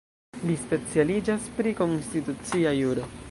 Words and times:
Li 0.49 0.55
specialiĝas 0.61 1.45
pri 1.59 1.75
konstitucia 1.83 2.75
juro. 2.81 3.11